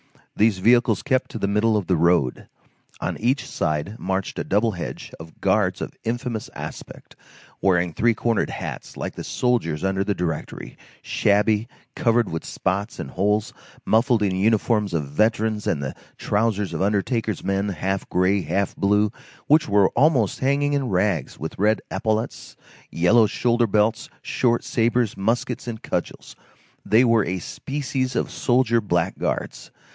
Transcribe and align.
These 0.35 0.57
vehicles 0.57 1.03
kept 1.03 1.29
to 1.29 1.37
the 1.37 1.47
middle 1.47 1.77
of 1.77 1.85
the 1.85 1.95
road. 1.95 2.47
On 3.01 3.19
each 3.19 3.47
side 3.47 3.99
marched 3.99 4.39
a 4.39 4.43
double 4.43 4.71
hedge 4.71 5.11
of 5.19 5.39
guards 5.39 5.79
of 5.81 5.95
infamous 6.03 6.49
aspect, 6.55 7.15
wearing 7.61 7.93
three 7.93 8.15
cornered 8.15 8.49
hats, 8.49 8.97
like 8.97 9.13
the 9.13 9.23
soldiers 9.23 9.83
under 9.83 10.03
the 10.03 10.15
Directory, 10.15 10.75
shabby, 11.03 11.67
covered 11.95 12.31
with 12.31 12.43
spots 12.43 12.97
and 12.97 13.11
holes, 13.11 13.53
muffled 13.85 14.23
in 14.23 14.35
uniforms 14.35 14.95
of 14.95 15.05
veterans 15.07 15.67
and 15.67 15.83
the 15.83 15.93
trousers 16.17 16.73
of 16.73 16.81
undertakers' 16.81 17.43
men, 17.43 17.69
half 17.69 18.09
gray, 18.09 18.41
half 18.41 18.75
blue, 18.75 19.11
which 19.45 19.69
were 19.69 19.89
almost 19.89 20.39
hanging 20.39 20.73
in 20.73 20.89
rags, 20.89 21.37
with 21.37 21.59
red 21.59 21.79
epaulets, 21.91 22.55
yellow 22.89 23.27
shoulder 23.27 23.67
belts, 23.67 24.09
short 24.23 24.63
sabres, 24.63 25.15
muskets, 25.15 25.67
and 25.67 25.83
cudgels; 25.83 26.35
they 26.83 27.03
were 27.05 27.25
a 27.25 27.37
species 27.37 28.15
of 28.15 28.31
soldier 28.31 28.81
blackguards. 28.81 29.69